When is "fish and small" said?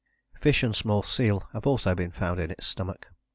0.41-1.03